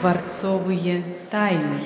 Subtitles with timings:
[0.00, 1.78] Дворцовые тайны.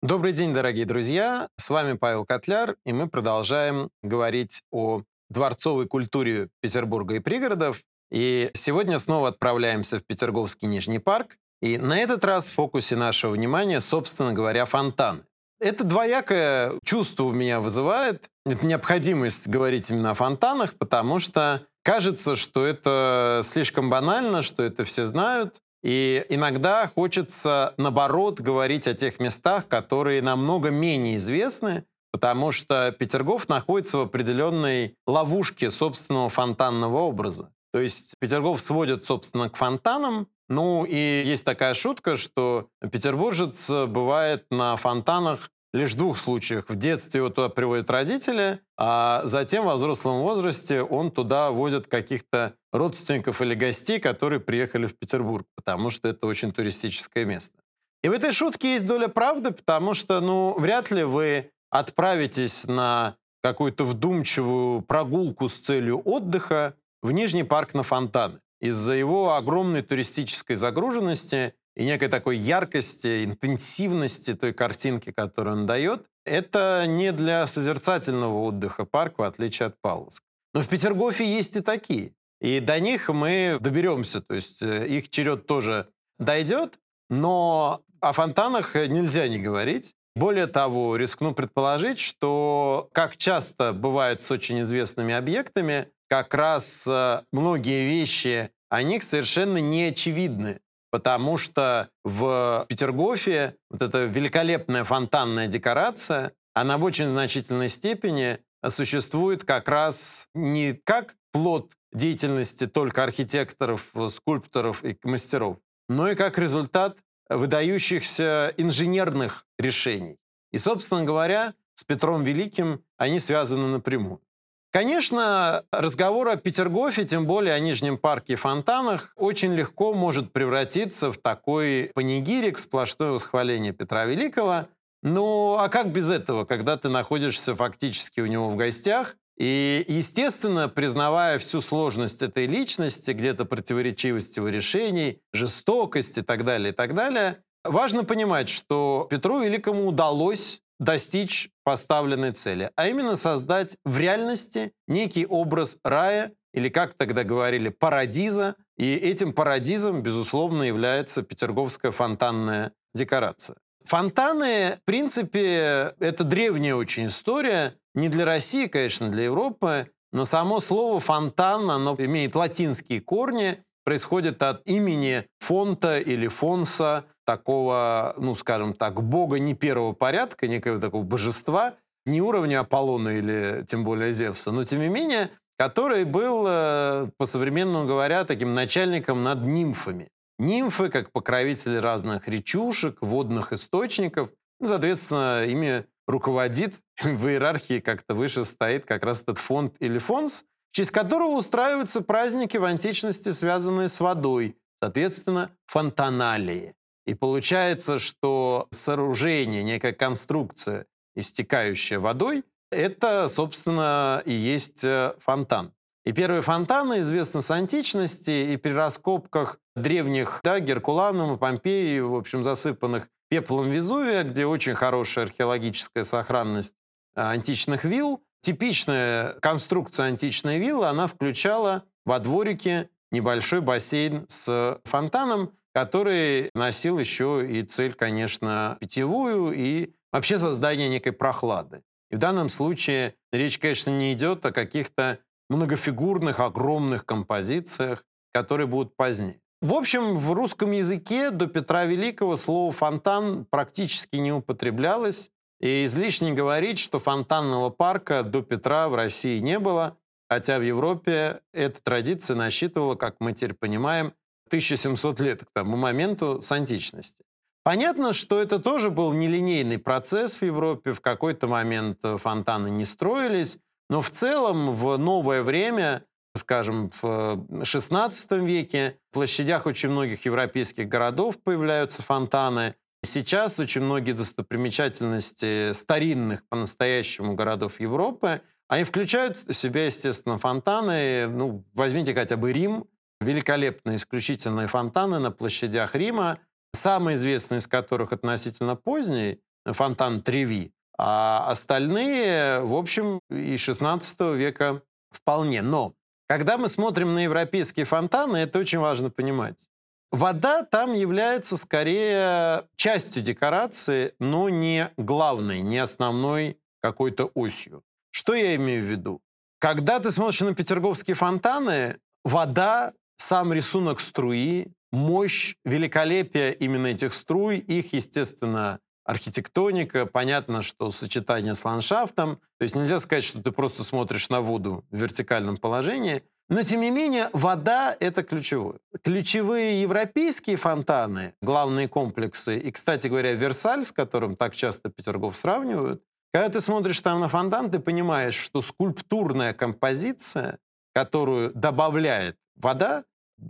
[0.00, 1.48] Добрый день, дорогие друзья!
[1.56, 7.80] С вами Павел Котляр, и мы продолжаем говорить о дворцовой культуре Петербурга и пригородов.
[8.12, 11.36] И сегодня снова отправляемся в Петерговский Нижний парк.
[11.60, 15.24] И на этот раз в фокусе нашего внимания, собственно говоря, фонтаны.
[15.58, 18.30] Это двоякое чувство у меня вызывает.
[18.46, 24.84] Это необходимость говорить именно о фонтанах, потому что кажется, что это слишком банально, что это
[24.84, 25.60] все знают.
[25.88, 33.48] И иногда хочется, наоборот, говорить о тех местах, которые намного менее известны, потому что Петергоф
[33.48, 37.54] находится в определенной ловушке собственного фонтанного образа.
[37.72, 44.44] То есть Петергоф сводит, собственно, к фонтанам, ну и есть такая шутка, что петербуржец бывает
[44.50, 46.68] на фонтанах лишь в двух случаях.
[46.68, 52.54] В детстве его туда приводят родители, а затем во взрослом возрасте он туда возит каких-то
[52.72, 57.56] родственников или гостей, которые приехали в Петербург, потому что это очень туристическое место.
[58.02, 63.16] И в этой шутке есть доля правды, потому что, ну, вряд ли вы отправитесь на
[63.42, 68.40] какую-то вдумчивую прогулку с целью отдыха в Нижний парк на фонтаны.
[68.60, 76.06] Из-за его огромной туристической загруженности и некой такой яркости, интенсивности той картинки, которую он дает,
[76.26, 80.26] это не для созерцательного отдыха парк, в отличие от Павловска.
[80.54, 82.14] Но в Петергофе есть и такие.
[82.40, 86.78] И до них мы доберемся, то есть э, их черед тоже дойдет,
[87.10, 89.94] но о фонтанах нельзя не говорить.
[90.16, 97.22] Более того, рискну предположить, что, как часто бывает с очень известными объектами, как раз э,
[97.32, 100.60] многие вещи о них совершенно не очевидны,
[100.90, 109.44] потому что в Петергофе вот эта великолепная фонтанная декорация, она в очень значительной степени существует
[109.44, 116.98] как раз не как плод деятельности только архитекторов, скульпторов и мастеров, но и как результат
[117.28, 120.16] выдающихся инженерных решений.
[120.50, 124.20] И, собственно говоря, с Петром Великим они связаны напрямую.
[124.70, 131.10] Конечно, разговор о Петергофе, тем более о Нижнем парке и фонтанах, очень легко может превратиться
[131.10, 134.68] в такой панигирик, сплошное восхваление Петра Великого.
[135.02, 140.68] Ну, а как без этого, когда ты находишься фактически у него в гостях, и, естественно,
[140.68, 146.94] признавая всю сложность этой личности, где-то противоречивость его решений, жестокость и так далее, и так
[146.94, 154.72] далее, важно понимать, что Петру Великому удалось достичь поставленной цели, а именно создать в реальности
[154.86, 158.56] некий образ рая, или, как тогда говорили, парадиза.
[158.76, 163.56] И этим парадизом, безусловно, является петерговская фонтанная декорация.
[163.84, 167.74] Фонтаны, в принципе, это древняя очень история.
[167.94, 169.90] Не для России, конечно, для Европы.
[170.12, 178.14] Но само слово «фонтан», оно имеет латинские корни, происходит от имени фонта или фонса, такого,
[178.18, 183.84] ну, скажем так, бога не первого порядка, некого такого божества, не уровня Аполлона или тем
[183.84, 190.08] более Зевса, но тем не менее, который был, э, по-современному говоря, таким начальником над нимфами.
[190.38, 194.28] Нимфы, как покровители разных речушек, водных источников,
[194.62, 200.76] соответственно, ими руководит в иерархии как-то выше стоит как раз этот фонд или фонс, в
[200.76, 206.74] честь которого устраиваются праздники в античности, связанные с водой, соответственно, фонтаналии.
[207.06, 210.86] И получается, что сооружение, некая конструкция,
[211.16, 215.72] истекающая водой, это, собственно, и есть э, фонтан.
[216.04, 222.14] И первые фонтаны известны с античности, и при раскопках древних, да, Геркуланум и Помпеи, в
[222.14, 226.76] общем, засыпанных пеплом Везувия, где очень хорошая археологическая сохранность
[227.14, 235.52] э, античных вилл, типичная конструкция античной виллы, она включала во дворике небольшой бассейн с фонтаном,
[235.74, 241.82] который носил еще и цель, конечно, питьевую и вообще создание некой прохлады.
[242.10, 245.18] И в данном случае речь, конечно, не идет о каких-то
[245.50, 249.40] многофигурных, огромных композициях, которые будут позднее.
[249.60, 255.30] В общем, в русском языке до Петра Великого слово «фонтан» практически не употреблялось,
[255.60, 259.96] и излишне говорить, что фонтанного парка до Петра в России не было,
[260.28, 264.14] хотя в Европе эта традиция насчитывала, как мы теперь понимаем,
[264.48, 267.24] 1700 лет к тому моменту с античности.
[267.64, 270.94] Понятно, что это тоже был нелинейный процесс в Европе.
[270.94, 273.58] В какой-то момент э, фонтаны не строились.
[273.90, 280.88] Но в целом в новое время, скажем, в XVI веке, в площадях очень многих европейских
[280.88, 282.74] городов появляются фонтаны.
[283.04, 291.26] Сейчас очень многие достопримечательности старинных по-настоящему городов Европы, они включают в себя, естественно, фонтаны.
[291.26, 292.86] Ну, возьмите хотя бы Рим,
[293.20, 296.38] великолепные, исключительные фонтаны на площадях Рима,
[296.74, 304.82] самый известный из которых относительно поздний, фонтан Треви, а остальные, в общем, и 16 века
[305.10, 305.62] вполне.
[305.62, 305.94] Но
[306.26, 309.70] когда мы смотрим на европейские фонтаны, это очень важно понимать.
[310.10, 317.82] Вода там является скорее частью декорации, но не главной, не основной какой-то осью.
[318.10, 319.20] Что я имею в виду?
[319.58, 327.58] Когда ты смотришь на петерговские фонтаны, вода, сам рисунок струи, мощь, великолепие именно этих струй,
[327.58, 332.36] их, естественно, архитектоника, понятно, что сочетание с ландшафтом.
[332.58, 336.22] То есть нельзя сказать, что ты просто смотришь на воду в вертикальном положении.
[336.50, 338.78] Но, тем не менее, вода— это ключевое.
[339.02, 346.02] Ключевые европейские фонтаны, главные комплексы, и, кстати говоря, Версаль, с которым так часто Петергоф сравнивают,
[346.32, 350.58] когда ты смотришь там на фонтан, ты понимаешь, что скульптурная композиция,
[350.94, 353.04] которую добавляет вода,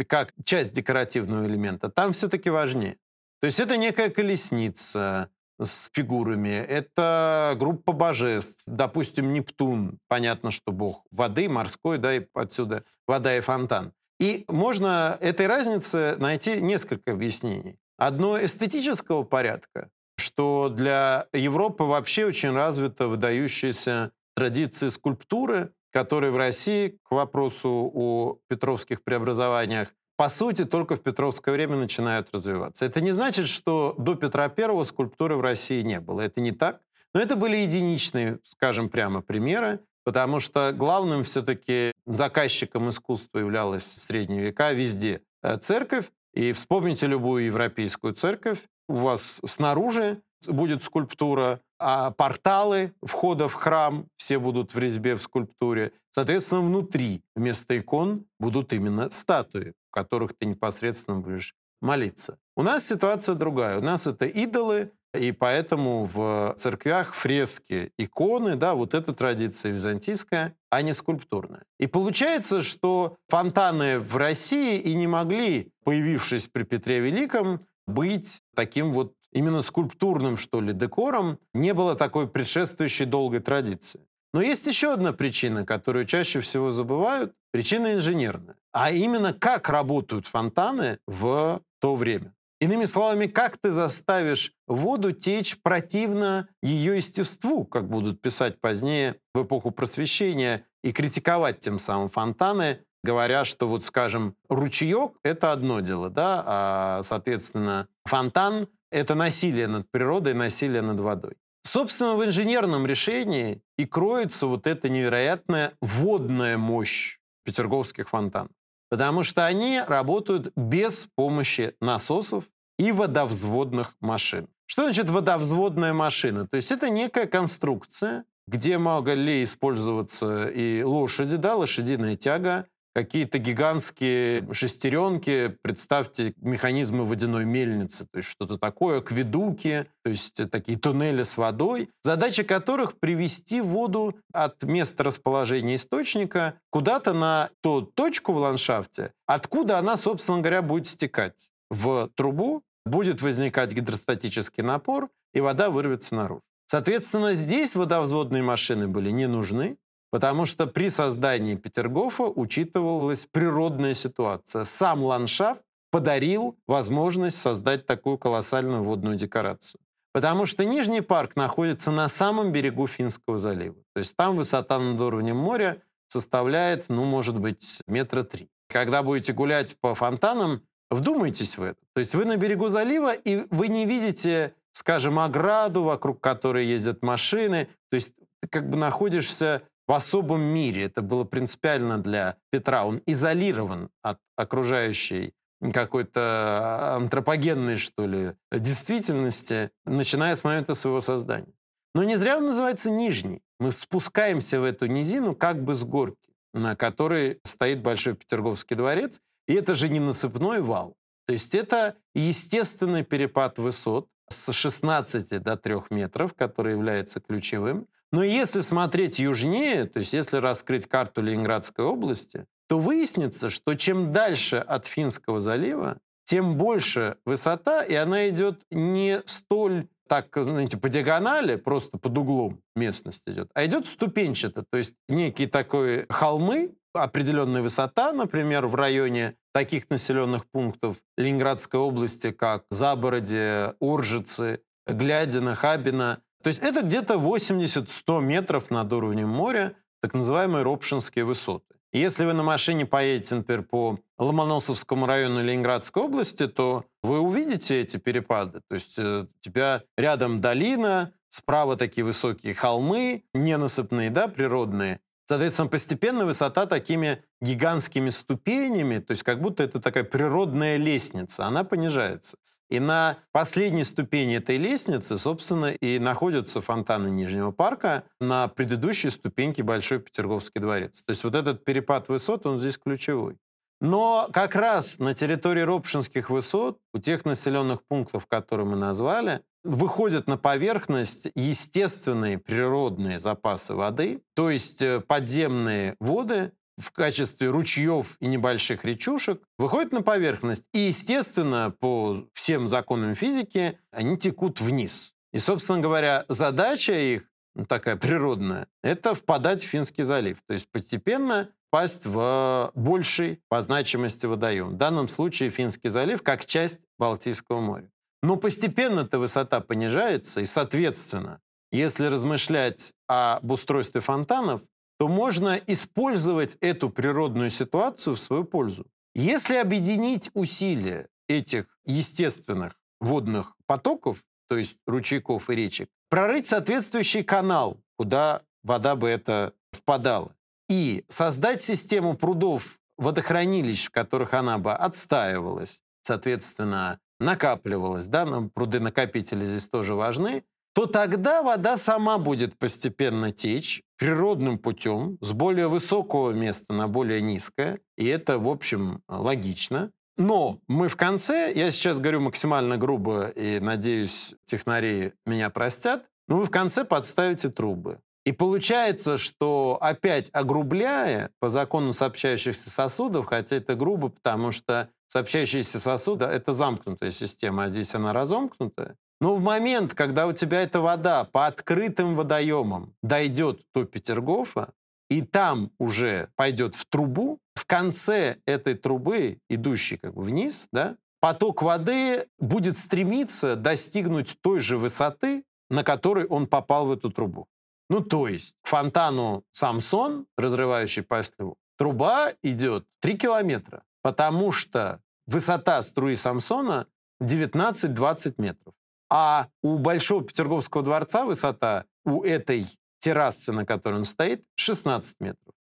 [0.07, 2.97] как часть декоративного элемента, там все-таки важнее.
[3.41, 5.31] То есть это некая колесница,
[5.61, 6.51] с фигурами.
[6.51, 8.63] Это группа божеств.
[8.67, 9.99] Допустим, Нептун.
[10.09, 13.93] Понятно, что бог воды, морской, да, и отсюда вода и фонтан.
[14.21, 17.79] И можно этой разнице найти несколько объяснений.
[17.97, 26.99] Одно эстетического порядка, что для Европы вообще очень развита выдающаяся традиция скульптуры, которая в России,
[27.03, 32.85] к вопросу о петровских преобразованиях, по сути, только в Петровское время начинают развиваться.
[32.85, 36.23] Это не значит, что до Петра I скульптуры в России не было.
[36.23, 36.81] Это не так.
[37.15, 44.03] Но это были единичные, скажем прямо, примеры, потому что главным все-таки заказчиком искусства являлась в
[44.03, 46.11] средние века везде э, церковь.
[46.35, 54.07] И вспомните любую европейскую церковь, у вас снаружи будет скульптура, а порталы входа в храм
[54.17, 55.93] все будут в резьбе в скульптуре.
[56.11, 62.39] Соответственно, внутри вместо икон будут именно статуи в которых ты непосредственно будешь молиться.
[62.57, 63.79] У нас ситуация другая.
[63.79, 70.55] У нас это идолы, и поэтому в церквях фрески, иконы, да, вот эта традиция византийская,
[70.71, 71.63] а не скульптурная.
[71.79, 78.93] И получается, что фонтаны в России и не могли, появившись при Петре Великом, быть таким
[78.93, 81.39] вот именно скульптурным, что ли, декором.
[81.55, 84.01] Не было такой предшествующей долгой традиции.
[84.35, 87.33] Но есть еще одна причина, которую чаще всего забывают.
[87.51, 88.57] Причина инженерная.
[88.73, 92.35] А именно, как работают фонтаны в то время.
[92.61, 99.45] Иными словами, как ты заставишь воду течь противно ее естеству, как будут писать позднее в
[99.45, 106.11] эпоху просвещения, и критиковать тем самым фонтаны, говоря, что вот, скажем, ручеек— это одно дело,
[106.11, 111.35] да, а, соответственно, фонтан— это насилие над природой, насилие над водой.
[111.63, 118.53] Собственно, в инженерном решении и кроется вот эта невероятная водная мощь петерговских фонтанов.
[118.91, 122.45] Потому что они работают без помощи насосов
[122.79, 124.49] и водовзводных машин.
[124.67, 126.47] Что значит водовзводная машина?
[126.47, 132.67] То есть это некая конструкция, где могли использоваться и лошади, да, лошадиная тяга,
[132.99, 140.77] какие-то гигантские шестеренки, представьте механизмы водяной мельницы, то есть что-то такое, акведуки, то есть такие
[140.77, 148.33] туннели с водой, задача которых привести воду от места расположения источника куда-то на ту точку
[148.33, 155.41] в ландшафте, откуда она, собственно говоря, будет стекать в трубу, будет возникать гидростатический напор, и
[155.41, 156.43] вода вырвется наружу.
[156.67, 159.77] Соответственно, здесь водовзводные машины были не нужны,
[160.11, 164.65] Потому что при создании Петергофа учитывалась природная ситуация.
[164.65, 169.81] Сам ландшафт подарил возможность создать такую колоссальную водную декорацию.
[170.13, 173.77] Потому что Нижний парк находится на самом берегу Финского залива.
[173.95, 178.49] То есть там высота над уровнем моря составляет, ну, может быть, метра три.
[178.69, 181.79] Когда будете гулять по фонтанам, вдумайтесь в это.
[181.95, 187.03] То есть вы на берегу залива, и вы не видите, скажем, ограду, вокруг которой ездят
[187.03, 187.69] машины.
[187.91, 188.13] То есть
[188.51, 190.85] как бы находишься в особом мире.
[190.85, 192.85] Это было принципиально для Петра.
[192.85, 195.33] Он изолирован от окружающей
[195.73, 201.53] какой-то антропогенной, что ли, действительности, начиная с момента своего создания.
[201.95, 203.43] Но не зря он называется Нижний.
[203.59, 209.21] Мы спускаемся в эту низину как бы с горки, на которой стоит Большой Петерговский дворец,
[209.49, 210.95] и это же не насыпной вал.
[211.27, 217.89] То есть это естественный перепад высот с 16 до 3 метров, который является ключевым.
[218.11, 224.13] Но если смотреть южнее, то есть если раскрыть карту Ленинградской области, то выяснится, что чем
[224.13, 230.89] дальше от Финского залива, тем больше высота, и она идет не столь так, знаете, по
[230.89, 237.63] диагонали, просто под углом местность идет, а идет ступенчато, то есть некие такой холмы, определенная
[237.63, 246.23] высота, например, в районе таких населенных пунктов Ленинградской области, как Забороде, Уржицы, Глядина, Хабина.
[246.43, 251.75] То есть это где-то 80-100 метров над уровнем моря, так называемые Ропшинские высоты.
[251.93, 257.97] Если вы на машине поедете, например, по Ломоносовскому району Ленинградской области, то вы увидите эти
[257.97, 258.61] перепады.
[258.69, 265.01] То есть э, у тебя рядом долина, справа такие высокие холмы, ненасыпные, да, природные.
[265.25, 271.65] Соответственно, постепенно высота такими гигантскими ступенями, то есть как будто это такая природная лестница, она
[271.65, 272.39] понижается.
[272.69, 279.63] И на последней ступени этой лестницы, собственно, и находятся фонтаны Нижнего парка на предыдущей ступеньке
[279.63, 281.03] Большой Петерговский дворец.
[281.03, 283.39] То есть вот этот перепад высот, он здесь ключевой.
[283.81, 290.27] Но как раз на территории Ропшинских высот, у тех населенных пунктов, которые мы назвали, выходят
[290.27, 298.27] на поверхность естественные природные запасы воды, то есть э, подземные воды, в качестве ручьев и
[298.27, 300.65] небольших речушек выходят на поверхность.
[300.73, 305.13] И, естественно, по всем законам физики они текут вниз.
[305.33, 310.39] И, собственно говоря, задача их, ну, такая природная, это впадать в Финский залив.
[310.47, 314.71] То есть постепенно пасть в больший по значимости водоем.
[314.71, 317.91] В данном случае Финский залив как часть Балтийского моря.
[318.23, 324.63] Но постепенно эта высота понижается, и, соответственно, если размышлять об устройстве фонтанов,
[324.99, 328.87] то можно использовать эту природную ситуацию в свою пользу.
[329.15, 337.81] Если объединить усилия этих естественных водных потоков, то есть ручейков и речек, прорыть соответствующий канал,
[337.97, 340.35] куда вода бы это впадала,
[340.69, 349.69] и создать систему прудов, водохранилищ, в которых она бы отстаивалась, соответственно, накапливалась, да, пруды-накопители здесь
[349.69, 356.73] тоже важны, то тогда вода сама будет постепенно течь природным путем с более высокого места
[356.73, 357.81] на более низкое.
[357.97, 359.91] И это, в общем, логично.
[360.17, 366.39] Но мы в конце, я сейчас говорю максимально грубо, и надеюсь, технари меня простят, но
[366.39, 368.01] вы в конце подставите трубы.
[368.25, 375.79] И получается, что опять огрубляя по закону сообщающихся сосудов, хотя это грубо, потому что сообщающиеся
[375.79, 380.81] сосуды— это замкнутая система, а здесь она разомкнутая, но в момент, когда у тебя эта
[380.81, 384.73] вода по открытым водоемам дойдет до Петергофа,
[385.11, 390.97] и там уже пойдет в трубу, в конце этой трубы, идущей как бы вниз, да,
[391.21, 397.49] поток воды будет стремиться достигнуть той же высоты, на которой он попал в эту трубу.
[397.91, 405.81] Ну, то есть к фонтану Самсон, разрывающий Пастлеву, труба идет 3 километра, потому что высота
[405.83, 406.87] струи Самсона
[407.23, 408.75] 19-20 метров.
[409.11, 412.67] А у Большого Петерговского дворца высота у этой
[412.99, 415.55] террасы, на которой он стоит, 16 метров.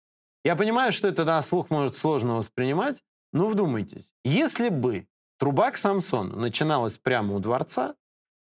[0.45, 4.15] Я понимаю, что это на слух может сложно воспринимать, но вдумайтесь.
[4.25, 5.07] Если бы
[5.39, 7.95] труба к Самсону начиналась прямо у дворца,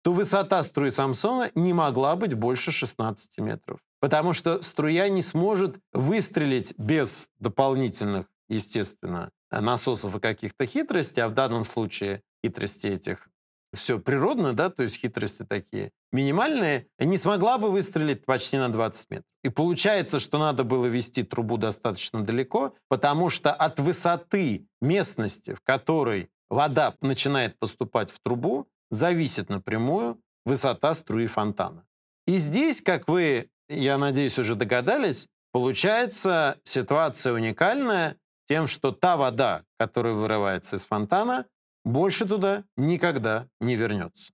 [0.03, 3.79] то высота струи Самсона не могла быть больше 16 метров.
[4.01, 11.33] Потому что струя не сможет выстрелить без дополнительных, естественно, насосов и каких-то хитростей, а в
[11.33, 13.29] данном случае хитрости этих
[13.73, 19.09] все природно, да, то есть хитрости такие минимальные, не смогла бы выстрелить почти на 20
[19.09, 19.31] метров.
[19.43, 25.61] И получается, что надо было вести трубу достаточно далеко, потому что от высоты местности, в
[25.61, 31.85] которой вода начинает поступать в трубу, зависит напрямую высота струи фонтана.
[32.27, 39.63] И здесь, как вы, я надеюсь, уже догадались, получается ситуация уникальная тем, что та вода,
[39.79, 41.45] которая вырывается из фонтана,
[41.83, 44.33] больше туда никогда не вернется.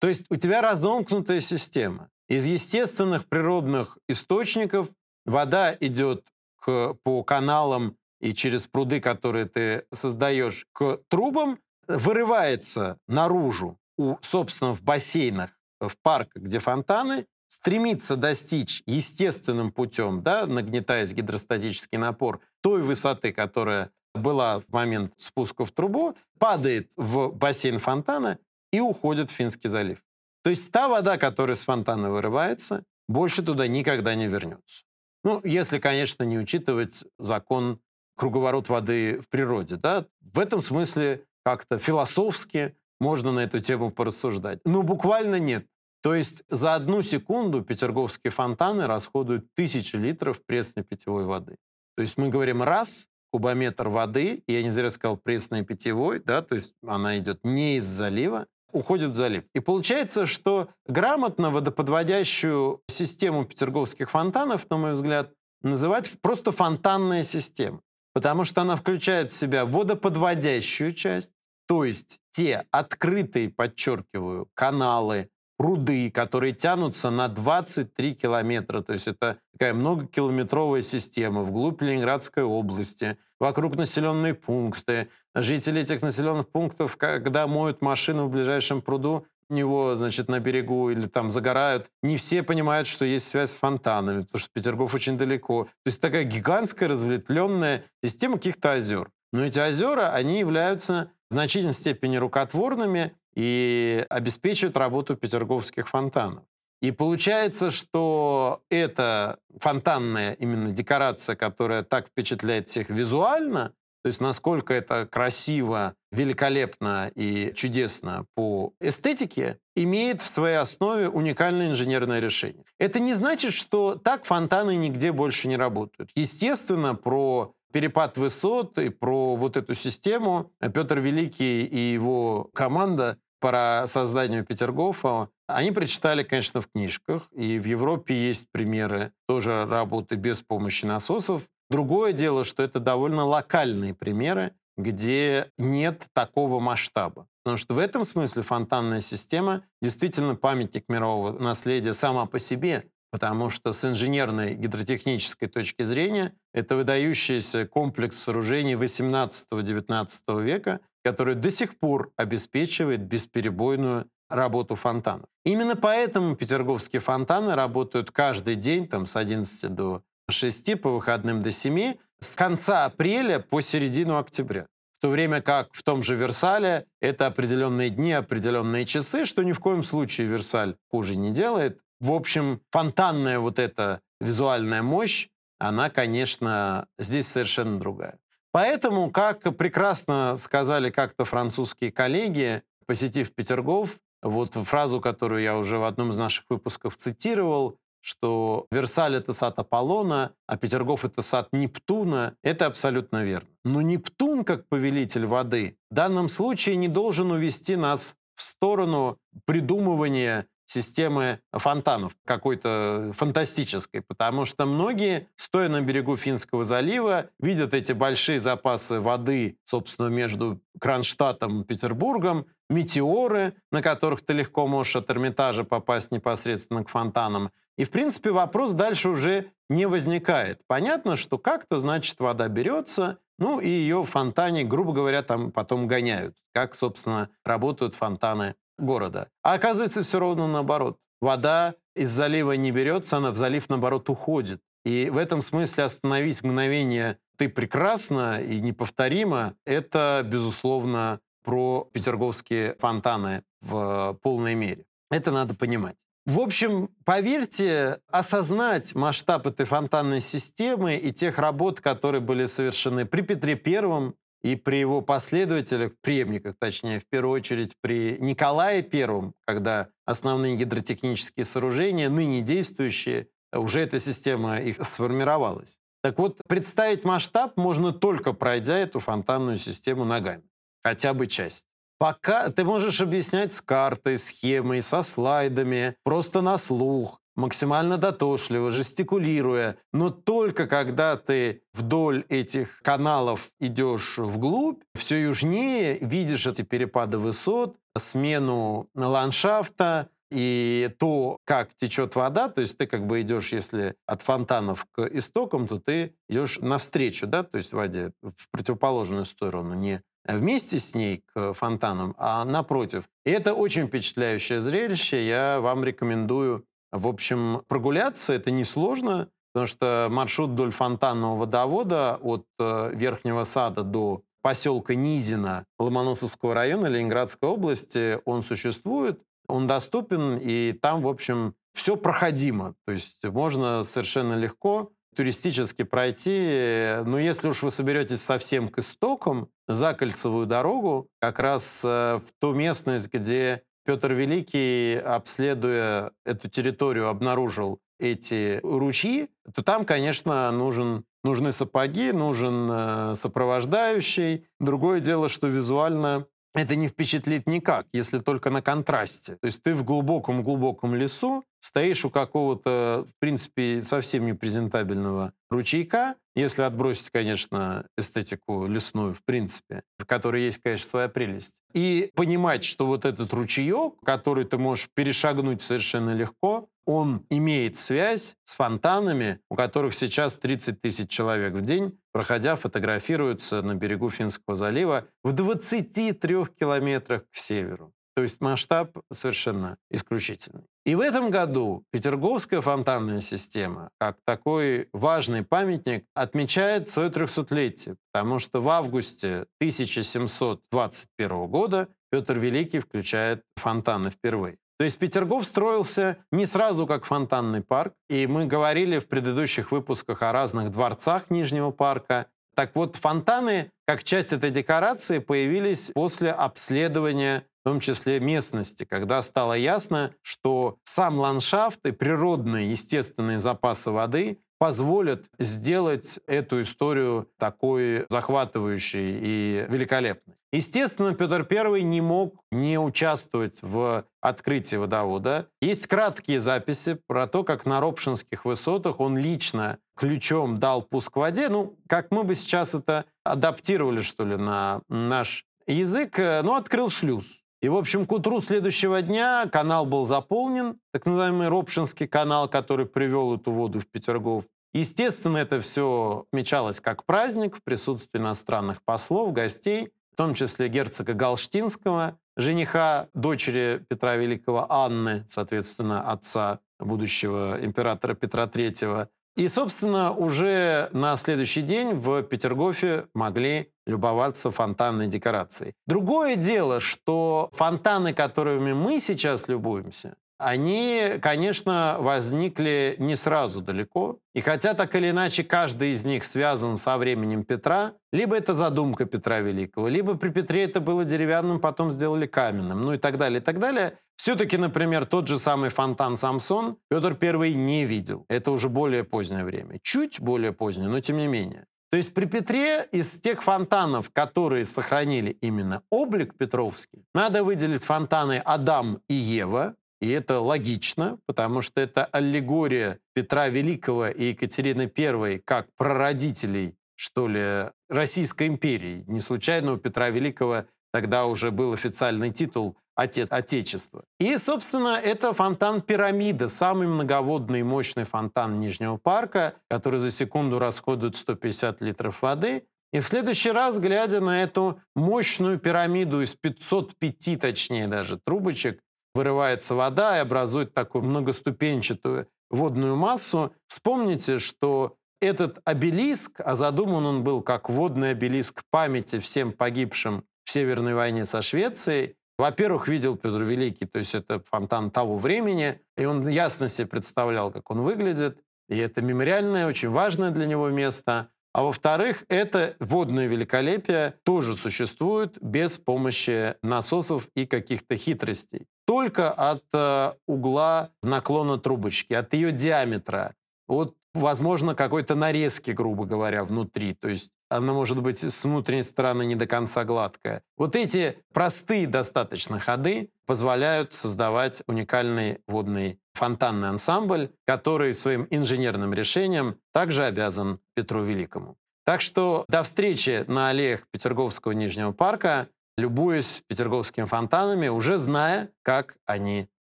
[0.00, 2.08] То есть у тебя разомкнутая система.
[2.28, 4.88] Из естественных природных источников
[5.26, 6.26] вода идет
[6.56, 14.74] к, по каналам и через пруды, которые ты создаешь, к трубам, вырывается наружу, у, собственно,
[14.74, 22.82] в бассейнах, в парках, где фонтаны, стремится достичь естественным путем, да, нагнетаясь гидростатический напор, той
[22.82, 28.38] высоты, которая была в момент спуска в трубу, падает в бассейн фонтана
[28.72, 30.02] и уходит в Финский залив.
[30.42, 34.84] То есть та вода, которая с фонтана вырывается, больше туда никогда не вернется.
[35.22, 37.80] Ну, если, конечно, не учитывать закон
[38.16, 39.76] круговорот воды в природе.
[39.76, 40.06] Да?
[40.20, 44.60] В этом смысле как-то философски можно на эту тему порассуждать.
[44.64, 45.66] Но буквально нет.
[46.02, 51.56] То есть за одну секунду петерговские фонтаны расходуют тысячи литров пресной питьевой воды.
[51.96, 56.54] То есть мы говорим раз, кубометр воды, я не зря сказал пресной питьевой, да, то
[56.54, 59.44] есть она идет не из залива, уходит в залив.
[59.54, 65.32] И получается, что грамотно водоподводящую систему петерговских фонтанов, на мой взгляд,
[65.62, 67.80] называть просто фонтанная система.
[68.12, 71.32] Потому что она включает в себя водоподводящую часть,
[71.66, 75.28] то есть те открытые, подчеркиваю, каналы,
[75.60, 78.80] пруды, которые тянутся на 23 километра.
[78.80, 85.08] То есть это такая многокилометровая система вглубь Ленинградской области, вокруг населенные пункты.
[85.34, 91.06] Жители этих населенных пунктов, когда моют машину в ближайшем пруду, него, значит, на берегу или
[91.06, 95.64] там загорают, не все понимают, что есть связь с фонтанами, потому что Петергоф очень далеко.
[95.64, 99.10] То есть такая гигантская разветвленная система каких-то озер.
[99.32, 106.42] Но эти озера, они являются в значительной степени рукотворными и обеспечивают работу петерговских фонтанов.
[106.82, 114.72] И получается, что эта фонтанная именно декорация, которая так впечатляет всех визуально, то есть насколько
[114.72, 122.64] это красиво, великолепно и чудесно по эстетике, имеет в своей основе уникальное инженерное решение.
[122.78, 126.10] Это не значит, что так фонтаны нигде больше не работают.
[126.14, 133.84] Естественно, про перепад высот и про вот эту систему Петр Великий и его команда по
[133.86, 140.42] созданию Петергофа, они прочитали, конечно, в книжках, и в Европе есть примеры тоже работы без
[140.42, 141.48] помощи насосов.
[141.70, 147.26] Другое дело, что это довольно локальные примеры, где нет такого масштаба.
[147.42, 153.50] Потому что в этом смысле фонтанная система действительно памятник мирового наследия сама по себе, потому
[153.50, 161.78] что с инженерной гидротехнической точки зрения это выдающийся комплекс сооружений 18-19 века, который до сих
[161.78, 165.26] пор обеспечивает бесперебойную работу фонтанов.
[165.44, 171.50] Именно поэтому петерговские фонтаны работают каждый день там, с 11 до 6, по выходным до
[171.50, 174.66] 7, с конца апреля по середину октября.
[174.98, 179.52] В то время как в том же Версале это определенные дни, определенные часы, что ни
[179.52, 181.80] в коем случае Версаль хуже не делает.
[182.00, 185.28] В общем, фонтанная вот эта визуальная мощь,
[185.58, 188.18] она, конечно, здесь совершенно другая.
[188.52, 195.84] Поэтому, как прекрасно сказали как-то французские коллеги, посетив Петергоф, вот фразу, которую я уже в
[195.84, 202.34] одном из наших выпусков цитировал, что Версаль— это сад Аполлона, а Петергоф— это сад Нептуна,
[202.42, 203.48] это абсолютно верно.
[203.64, 210.46] Но Нептун, как повелитель воды, в данном случае не должен увести нас в сторону придумывания
[210.70, 218.38] системы фонтанов какой-то фантастической, потому что многие, стоя на берегу Финского залива, видят эти большие
[218.38, 225.64] запасы воды, собственно, между Кронштадтом и Петербургом, метеоры, на которых ты легко можешь от Эрмитажа
[225.64, 227.50] попасть непосредственно к фонтанам.
[227.76, 230.60] И, в принципе, вопрос дальше уже не возникает.
[230.68, 235.88] Понятно, что как-то, значит, вода берется, ну и ее в фонтане, грубо говоря, там потом
[235.88, 236.36] гоняют.
[236.52, 239.28] Как, собственно, работают фонтаны города.
[239.42, 240.98] А оказывается, все ровно наоборот.
[241.20, 244.60] Вода из залива не берется, она в залив, наоборот, уходит.
[244.84, 253.42] И в этом смысле остановить мгновение «ты прекрасна и неповторима»— это, безусловно, про петерговские фонтаны
[253.60, 254.84] в полной мере.
[255.10, 255.96] Это надо понимать.
[256.26, 263.22] В общем, поверьте, осознать масштаб этой фонтанной системы и тех работ, которые были совершены при
[263.22, 269.88] Петре Первом, и при его последователях, преемниках, точнее, в первую очередь при Николае I, когда
[270.06, 275.78] основные гидротехнические сооружения, ныне действующие, уже эта система их сформировалась.
[276.02, 280.42] Так вот, представить масштаб можно только пройдя эту фонтанную систему ногами.
[280.82, 281.66] Хотя бы часть.
[281.98, 289.76] Пока ты можешь объяснять с картой, схемой, со слайдами, просто на слух, максимально дотошливо, жестикулируя.
[289.92, 297.76] Но только когда ты вдоль этих каналов идешь вглубь, все южнее, видишь эти перепады высот,
[297.96, 304.22] смену ландшафта, и то, как течет вода, то есть ты как бы идешь, если от
[304.22, 310.00] фонтанов к истокам, то ты идешь навстречу, да, то есть воде, в противоположную сторону, не
[310.24, 313.04] вместе с ней к фонтанам, а напротив.
[313.24, 315.26] И это очень впечатляющее зрелище.
[315.26, 322.46] Я вам рекомендую в общем, прогуляться это несложно, потому что маршрут вдоль фонтанного водовода от
[322.58, 330.72] э, Верхнего Сада до поселка Низина Ломоносовского района Ленинградской области, он существует, он доступен, и
[330.72, 332.74] там, в общем, все проходимо.
[332.86, 337.02] То есть можно совершенно легко туристически пройти.
[337.04, 342.32] Но если уж вы соберетесь совсем к истокам, за кольцевую дорогу, как раз э, в
[342.40, 351.04] ту местность, где Петр Великий, обследуя эту территорию, обнаружил эти ручьи, то там, конечно, нужен,
[351.22, 354.46] нужны сапоги, нужен э, сопровождающий.
[354.58, 359.36] Другое дело, что визуально это не впечатлит никак, если только на контрасте.
[359.36, 366.62] То есть ты в глубоком-глубоком лесу, стоишь у какого-то, в принципе, совсем непрезентабельного ручейка, если
[366.62, 372.86] отбросить, конечно, эстетику лесную, в принципе, в которой есть, конечно, своя прелесть, и понимать, что
[372.86, 379.54] вот этот ручеек, который ты можешь перешагнуть совершенно легко, он имеет связь с фонтанами, у
[379.54, 386.44] которых сейчас 30 тысяч человек в день, проходя, фотографируются на берегу Финского залива в 23
[386.58, 387.92] километрах к северу.
[388.20, 390.64] То есть масштаб совершенно исключительный.
[390.84, 398.38] И в этом году Петерговская фонтанная система, как такой важный памятник, отмечает свое 300-летие, потому
[398.38, 404.58] что в августе 1721 года Петр Великий включает фонтаны впервые.
[404.78, 410.20] То есть Петергоф строился не сразу как фонтанный парк, и мы говорили в предыдущих выпусках
[410.20, 412.26] о разных дворцах Нижнего парка.
[412.54, 419.22] Так вот, фонтаны, как часть этой декорации, появились после обследования в том числе местности, когда
[419.22, 428.04] стало ясно, что сам ландшафт и природные естественные запасы воды позволят сделать эту историю такой
[428.10, 430.36] захватывающей и великолепной.
[430.52, 435.48] Естественно, Петр I не мог не участвовать в открытии водовода.
[435.60, 441.48] Есть краткие записи про то, как на Ропшинских высотах он лично ключом дал пуск воде.
[441.48, 446.88] Ну, как мы бы сейчас это адаптировали, что ли, на наш язык, э, ну, открыл
[446.88, 447.39] шлюз.
[447.62, 452.86] И, в общем, к утру следующего дня канал был заполнен, так называемый Ропшинский канал, который
[452.86, 454.44] привел эту воду в Петергоф.
[454.72, 461.12] Естественно, это все отмечалось как праздник в присутствии иностранных послов, гостей, в том числе герцога
[461.12, 470.88] Галштинского, жениха дочери Петра Великого Анны, соответственно, отца будущего императора Петра III, и, собственно, уже
[470.92, 475.74] на следующий день в Петергофе могли любоваться фонтанной декорацией.
[475.86, 484.18] Другое дело, что фонтаны, которыми мы сейчас любуемся, они, конечно, возникли не сразу далеко.
[484.34, 489.04] И хотя так или иначе каждый из них связан со временем Петра, либо это задумка
[489.04, 493.40] Петра Великого, либо при Петре это было деревянным, потом сделали каменным, ну и так далее,
[493.40, 493.98] и так далее.
[494.20, 498.26] Все-таки, например, тот же самый фонтан Самсон Петр I не видел.
[498.28, 499.78] Это уже более позднее время.
[499.82, 501.64] Чуть более позднее, но тем не менее.
[501.90, 508.42] То есть при Петре из тех фонтанов, которые сохранили именно облик Петровский, надо выделить фонтаны
[508.44, 515.38] Адам и Ева, и это логично, потому что это аллегория Петра Великого и Екатерины I
[515.38, 519.02] как прародителей, что ли, Российской империи.
[519.06, 524.04] Не случайно у Петра Великого тогда уже был официальный титул «Отец Отечества».
[524.18, 530.58] И, собственно, это фонтан «Пирамида», самый многоводный и мощный фонтан Нижнего парка, который за секунду
[530.58, 532.64] расходует 150 литров воды.
[532.92, 538.80] И в следующий раз, глядя на эту мощную пирамиду из 505, точнее даже, трубочек,
[539.14, 543.52] вырывается вода и образует такую многоступенчатую водную массу.
[543.68, 550.52] Вспомните, что этот обелиск, а задуман он был как водный обелиск памяти всем погибшим в
[550.52, 556.04] Северной войне со Швецией, во-первых, видел Петр Великий, то есть это фонтан того времени, и
[556.04, 558.36] он ясно себе представлял, как он выглядит,
[558.68, 561.28] и это мемориальное, очень важное для него место.
[561.52, 568.66] А во-вторых, это водное великолепие тоже существует без помощи насосов и каких-то хитростей.
[568.88, 573.34] Только от э, угла наклона трубочки, от ее диаметра,
[573.68, 576.94] от, возможно, какой-то нарезки, грубо говоря, внутри.
[576.94, 580.42] То есть она может быть с внутренней стороны не до конца гладкая.
[580.56, 589.58] Вот эти простые достаточно ходы позволяют создавать уникальный водный фонтанный ансамбль, который своим инженерным решением
[589.72, 591.56] также обязан Петру Великому.
[591.84, 598.96] Так что до встречи на аллеях Петерговского Нижнего парка, любуясь петерговскими фонтанами, уже зная, как
[599.06, 599.48] они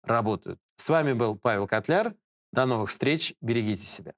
[0.04, 0.60] работают.
[0.76, 2.14] С вами был Павел Котляр.
[2.52, 3.34] До новых встреч.
[3.40, 4.12] Берегите себя.